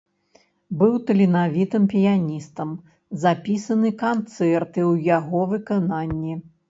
[0.77, 2.69] Быў таленавітым піяністам,
[3.25, 6.33] запісаны канцэрты ў яго выкананні.